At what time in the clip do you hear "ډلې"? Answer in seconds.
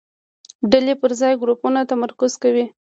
0.71-0.93